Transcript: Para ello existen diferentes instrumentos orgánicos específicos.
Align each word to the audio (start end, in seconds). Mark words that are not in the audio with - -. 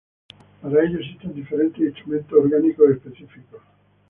Para 0.63 0.83
ello 0.83 0.97
existen 0.97 1.31
diferentes 1.35 1.79
instrumentos 1.89 2.33
orgánicos 2.33 2.89
específicos. 2.89 3.61